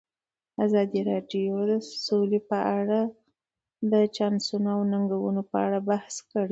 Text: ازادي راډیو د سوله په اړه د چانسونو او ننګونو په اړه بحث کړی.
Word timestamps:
ازادي 0.65 1.01
راډیو 1.11 1.53
د 1.69 1.73
سوله 2.05 2.39
په 2.49 2.57
اړه 2.79 2.99
د 3.91 3.93
چانسونو 4.15 4.67
او 4.75 4.81
ننګونو 4.91 5.41
په 5.51 5.57
اړه 5.65 5.79
بحث 5.89 6.15
کړی. 6.29 6.39